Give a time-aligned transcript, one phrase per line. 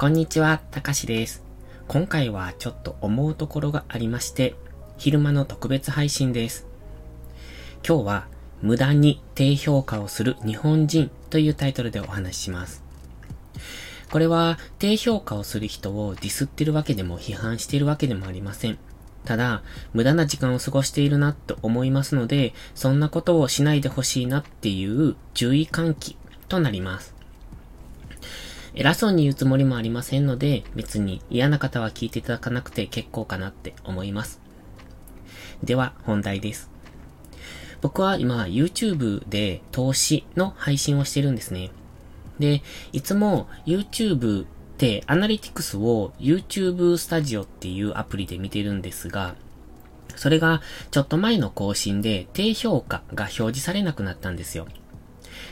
[0.00, 1.44] こんにちは、たかしです。
[1.86, 4.54] 今回はちょっと思うところがありまして、
[4.96, 6.66] 昼間の特別配信です。
[7.86, 8.26] 今日は、
[8.62, 12.82] 無駄に低評価をする日本人というタイトルでお話しします。
[14.10, 18.78] これは、低評価をする人をディスってるわけでも批判しているわけでもありません。
[19.26, 19.62] ただ、
[19.92, 26.16] 無駄な時間を過ごしているなと思いますので、そんなことをしないでほしいなっていう注意喚起
[26.48, 27.19] となります。
[28.74, 34.40] 偉そうに言うつもりもありませんので、別に嫌な方は聞いていただかなくて結構かなって思います。
[35.62, 36.70] では、本題です。
[37.80, 41.70] 僕は今、YouTube で投資の配信をしてるんですね。
[42.38, 42.62] で、
[42.92, 44.46] いつも YouTube っ
[44.78, 49.34] てアナリティクスを YouTube スタジオっていうアプリで見てるんですが、
[50.16, 54.66] それがちょっと前の更新で低評価が表示されなくなったんですよ。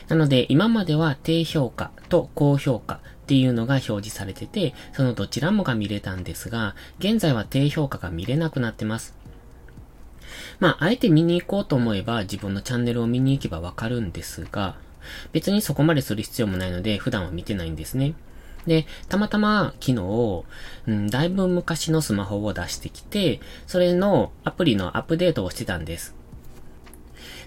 [0.07, 9.15] なので、今までは低評価と高評価っていうのが表示されてて、そのどちらもが見れたんですが、現在は低評価が見れなくなってます。
[10.59, 14.75] まあ、あえて見に行こうと思えば自分のチャンネルを見に行けばわかるんですが、
[15.31, 18.13] 別にそこまでする必要もないので普段は見てないんですね。
[18.67, 20.43] で、たまたま昨日、
[20.87, 26.18] うん、だいぶ昔のスマホを出してきて、それのアプリのアップデートをしてたんです。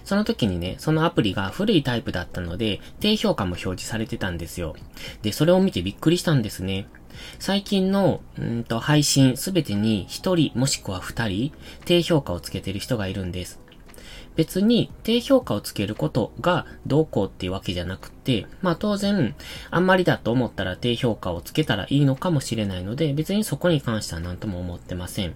[0.03, 4.75] その時にね、そのアプリが古いタイプだったので、低評価も表示されてたんですよ。
[5.21, 6.87] で、それを見てびっくりしたんですね。
[7.39, 11.51] 最近の、うんと、配信すべてに1人もしくは2人、
[11.85, 13.59] 低評価をつけてる人がいるんです。
[14.35, 19.35] 別に低評価をつけることがどうこうっていうわけじゃなくて、まあ当然、
[19.69, 25.35] あんまりだと思ったら低評価をつけたらいいのかもしれないので、別にそこに関しては何とも思ってません。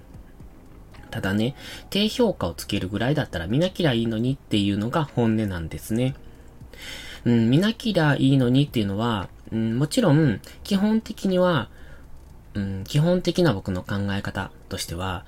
[1.10, 1.56] ただね、
[1.90, 6.16] 低評価をつけるぐらいだったら見なきゃいいのにっていうのが本音なんですね。
[7.26, 11.70] うん、見なきゃいいのにっていうのは、うん、もちろん、基本的には、
[12.54, 15.26] うん、基本的な僕の考え方としては、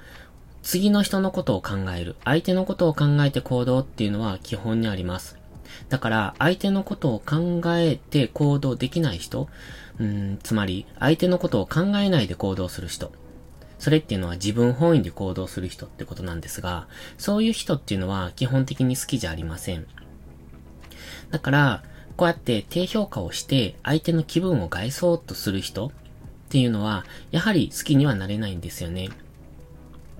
[0.62, 5.38] 次の人のことを考える、相手のことを考えて行動っていうのは基本にあります。
[5.90, 9.48] だから、相手のことを考えて行動できない人、
[10.00, 13.12] うん、つまり、相手のことを考えないで行動する人。
[13.80, 19.88] それっていうのは自分本位で行動する人ってことなんですが、そういう人っていうのは基本的に好きじゃありません。
[21.32, 21.84] だから、
[22.18, 25.92] こうやって低評価をして相手の気分を害そうとする人っ
[26.50, 29.10] ていうのは、やはり好きにはなれないんですよね。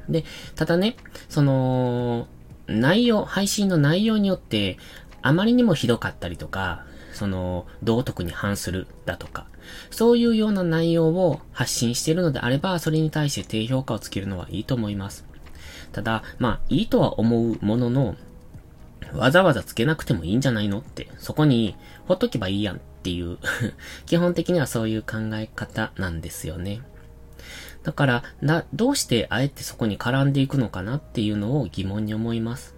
[0.08, 0.24] で、
[0.56, 0.96] ただね、
[1.28, 2.28] その、
[2.68, 4.78] 内容、配信の内容によって、
[5.22, 6.86] あまりにもひどかったりとか、
[7.20, 9.46] その、道徳に反するだとか、
[9.92, 15.26] そういうような内容を発信しているのであれば、それに対して低評価をつけるのはいいと思います。
[15.92, 18.16] ただ、まあ、いいとは思うものの、
[19.14, 21.76] わざわざつけなくてもいいんじゃないのって、そこに
[22.08, 23.38] ほっとけばいいやんっていう
[24.08, 26.82] 基本的にはそういう考え方なんですよね。
[27.84, 32.76] だから、な、どうしてあえてそこに絡んでいくのかなっていうのを疑問に思います。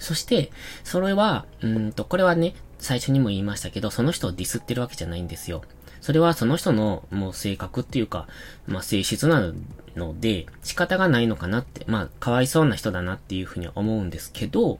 [0.00, 0.50] そして、
[0.84, 5.62] それは、うんと、これはね、最初にも言いましたけど、その人をディスってるわけじゃないんですよ。
[6.00, 8.28] それはその人のもう性格っていうか、
[8.66, 9.52] まあ性質な
[9.96, 14.78] ので仕方がないのかなって、まあかわいそうな人だなっていうふうに思うんですけど、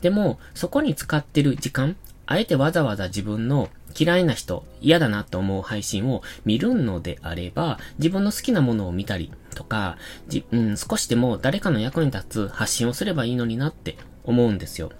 [0.00, 1.96] でもそこに使ってる時間、
[2.26, 9.96] あえてわざわざ自分の嫌いな人、嫌だなと思う配信を見るのであれば、自分の好きなものを見たりとか、
[10.28, 14.90] じうん、少しでも誰かの役に立つ発信をすればいいのになって思うんですよ。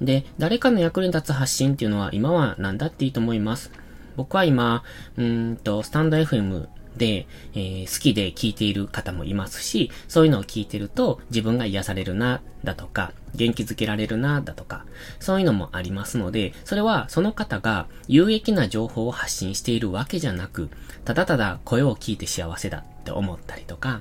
[0.00, 3.70] で、誰かの役に立つ発信っていうのは今は何だっていいと思います。
[4.16, 4.82] 僕は今、
[5.16, 14.84] うんと、スタンド FM で、えー、好きで聞いている方もいますし、そういうのを聞いてると自分が癒されるな、だとか、元気づけられるな、だとか、
[15.18, 20.68] そういうのもありますので、それはその方が有益な情報を発信しているわけじゃなく、
[21.04, 24.00] ただただ声を聞いて幸せだって思ったりとか、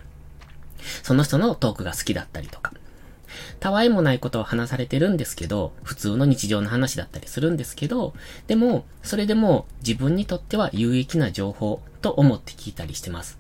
[1.04, 2.74] その人のトークが好きだったりとか、
[3.60, 8.13] たわいもないことを話されてるんですけど、普通の日常の話だったりするんですけど、
[8.48, 13.38] でも、それでも自分にとっては有益な情報と思って聞いたりしてます。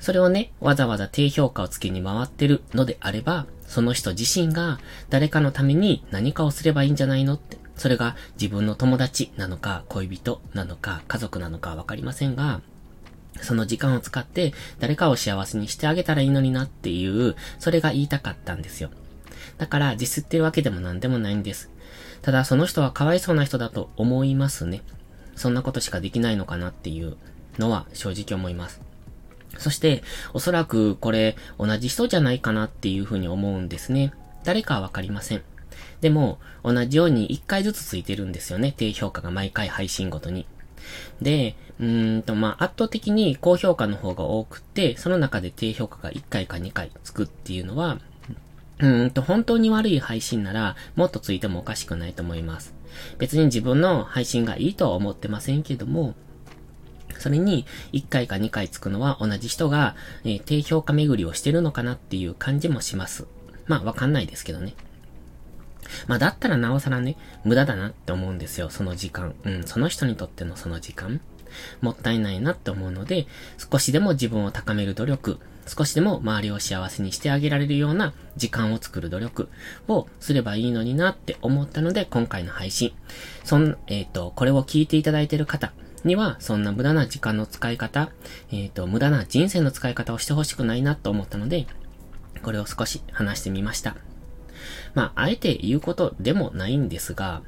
[0.00, 4.78] それをね、わざわざ低評価をつけに回ってるのであれば、その人自身が
[5.08, 7.56] 誰かのために何かをすればいいんじゃないのって。
[7.76, 12.60] それが自分の友達なのか、恋人なのか、家族なのかわかりませんが、
[13.40, 18.90] その時間を使って誰かを幸せにしてあげたらいいのになっていう、それが言いたかったんですよ。
[19.58, 21.70] だから、ディスってるわけでも何でもないんです。
[22.22, 24.82] ただ、その人はかわいそうな人だと思いますね。
[25.36, 27.16] そんなことしかできないのかなっていう
[27.58, 28.80] のは正直思います。
[29.58, 30.02] そして、
[30.32, 34.12] おそらくこれ同じ人じゃないかなっていうふうに思うんですね。
[34.44, 35.42] 誰かはわかりません。
[36.00, 38.74] でも、同じように1回ずつついてるんですよね。
[38.76, 40.46] 低評価が毎回配信ごとに。
[41.20, 47.98] で、うーんと、まあ、圧倒的に高評価の方が多くて、その中で低評価が1回か2回つくっていうのは、
[48.80, 52.74] うんと、本当に悪い配信なら、もっとついてもおかしくないと思います。
[53.18, 56.14] 別に自分の配信がいいとは思ってませんけども、
[57.18, 59.94] それに、1回か2回つくのは同じ人が、
[60.24, 63.26] えー、低評価巡りをしてるのかなっていう感じもします。
[63.66, 64.74] まあ、わかんないですけどね。
[66.06, 69.34] まあ、だったらなおさらね、無駄だなって思うんですよ、その時間。
[69.44, 71.20] うん、その人にとってのその時間。
[71.80, 73.26] もったいないなって思うので、
[73.70, 79.48] 少しでも自分を高める努力、少しでも周りを幸せにしてあげられるような時間を作る努力
[79.88, 82.92] をすればいいのになって思ったので、今回の配信。
[83.44, 85.72] そん、えっ、ー、と、これを聞いていただいている方、
[86.04, 88.10] には、そんな無駄な時間の使い方、
[88.52, 91.66] えっ、ー、と、無駄な人生の使い方をしてほしくないなと思ったので、
[92.42, 93.96] これを少し話してみました。
[94.94, 97.42] まあ、あえて言うことでもないんですが、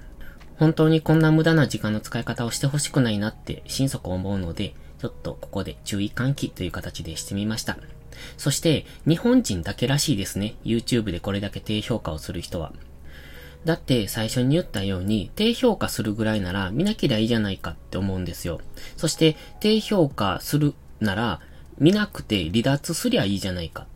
[0.59, 7.77] 本当にこんな無駄な時間の使い方をしてほしくないなって心底思うので、ちょっとここで注意喚起という形でしてみました。
[8.39, 10.55] そして、日本人だけらしいですね。
[10.65, 12.73] YouTube でこれだけ低評価をする人は。
[13.67, 18.61] だって最初に言ったように、低評価するぐらいなら見なきゃいいじゃないかって思うんですよ。
[18.97, 21.41] そして、低評価するなら、
[21.79, 23.87] 見なくて離脱すりゃいいじゃないか。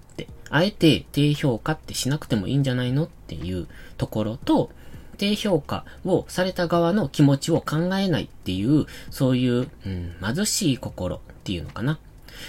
[0.50, 3.66] あえて低評価ってしなくてもいいんじゃないのっていう
[3.96, 4.70] ところと、
[5.16, 11.98] 低評価をされた側の気持ちを考えないっていう、そういう、うん、貧しい心っていうのかな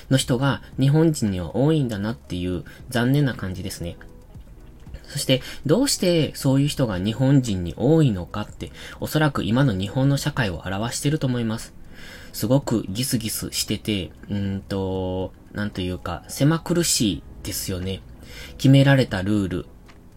[0.10, 3.98] の人が日本人には多いんだなっていう残念な感じですね。
[5.06, 8.72] そして、どうしてそういう人が日本人に多いのかって、
[9.02, 11.74] おそらく今の日本の社会を表してると思います。
[12.32, 18.02] すごくギスギスしてて、うんと、なんというか、狭苦しいですよね。
[18.58, 19.66] 決められたルール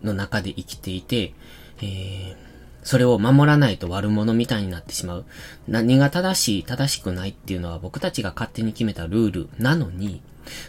[0.03, 1.35] の中で生きていて、
[1.81, 2.37] えー、
[2.83, 5.25] それを守らないと悪者みたいになってしまう。
[5.67, 10.23] 何が正しい、正しくないっていうのは僕たちが勝手に決めたルールなのに、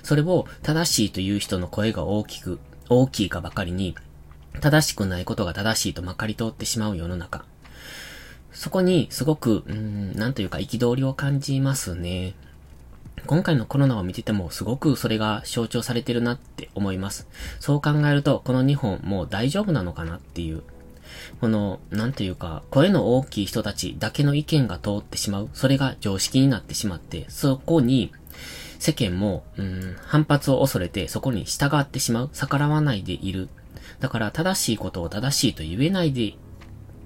[0.04, 2.60] それを正しいという人の声が大きく、
[2.90, 3.96] 大きいかばかりに、
[4.62, 7.46] 正しくないことが正しいとまかり通ってしまう世の中。
[8.54, 12.34] そこにすごく、うん、なんというか憤りを感じますね。
[13.26, 17.28] 今回のコロナを見ててもすごくそれが象徴されてるなって思います。
[17.60, 20.64] そう考えると、この日本もう大丈夫なのかなっていう。
[21.40, 25.50] この、なんというか、声の大きい人たちだけの意見が通ってしまう。
[25.54, 28.12] それが常識になってしまって、そこに、
[28.80, 32.30] 世間も、うん、反発を恐れてそこに従ってしまう。
[32.34, 33.50] 逆らわないでいる。
[34.00, 36.36] だから正しいことを正しいと言えないで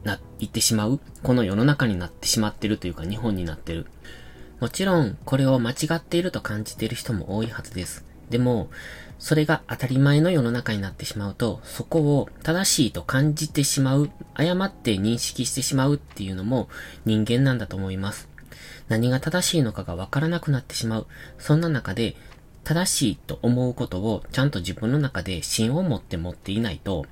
[0.04, 3.86] な、言ってしまう、この世の中になってしまってるというか日本になってる。
[4.60, 8.04] もちろん、これを間違っていると感じている人も多いはずです。
[8.30, 8.70] でも、
[9.18, 16.70] それが当たり前の世の中になってしまうと、そこを正しいと感じてしまう、誤って認識してしまうっていうのも
[17.06, 18.30] 人間なんだと思います。
[18.90, 21.08] 何が正しいのかがわからなくなってしまう。
[21.38, 22.16] そんな中で、
[22.64, 27.06] 正しいと思うことをちゃんと自分の中で芯を持って持っていないと、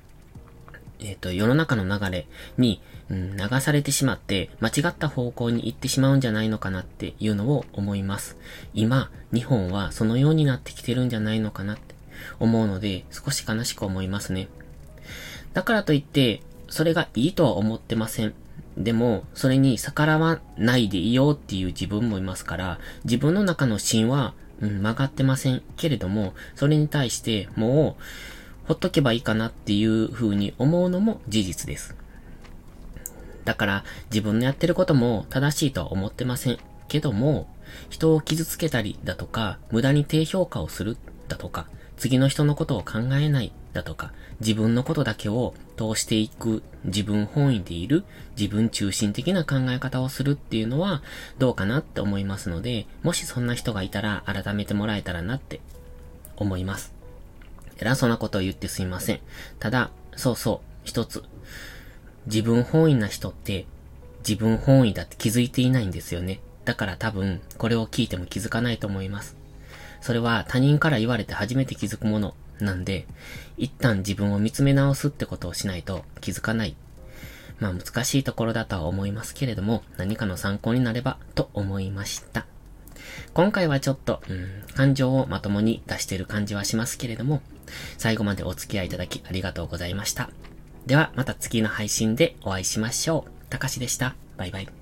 [1.00, 2.80] えっ、ー、と、世の中の流れに、
[3.10, 8.36] うん、流されてしまって、間違った方向に行ってしまうんじゃないのかなっていうのを思います。
[8.74, 11.94] 今、日本はそのようになってきてるんじゃないのかなって
[12.40, 14.48] 思うので、少し悲しく思いますね。
[15.54, 18.34] だからといって、それがいいとは思ってません。
[18.76, 28.02] でも、それに逆らわないでいようっていう自分もいますから、自分の中の芯はうん、曲がってませんけれども、それに対してもう、
[28.68, 31.96] ほっとけばいいかなっていう風に思うのも事実です。
[33.46, 36.58] だから、自分のやってることも正しいとは思ってません。
[36.86, 37.48] けども、
[37.88, 40.98] 人を傷つけたりだとか、無駄に低評価をする
[41.28, 48.04] だとか、次の人のことを考えないだとか、自分のことだけを通していく自分本位でいる
[48.38, 51.02] 自分中心的な考え方をするっていうのは
[51.38, 55.62] どうかなって思いますので、もしそんな人がいたら改めてもらえたらなって
[56.36, 56.97] 思います。
[57.78, 59.20] 偉そうなことを言ってすいません。
[59.58, 61.24] ただ、そうそう、一つ。
[62.26, 63.66] 自分本位な人って
[64.28, 66.40] 自分本位だって気づいていないんですよね。
[66.64, 69.36] だから多分、これを聞いても気づかないと思います。
[70.00, 73.06] それは他人から言われて初めて気づくものなんで、
[73.56, 76.76] 一旦自分を見つめ直すってことをしないと気づかない。
[77.58, 82.46] まあ難しいところだとは思いますけれども、何かの参考になればと思いました。
[83.32, 87.40] 今回はちょっと、うん、感情をまともに出してる感じはしますけれども、
[87.96, 90.30] 最後までお付き合いいただきありがとうございました。
[90.86, 93.30] ではまた次の配信でお会いしましょう。
[93.50, 94.14] たかしでした。
[94.36, 94.77] バイバイ。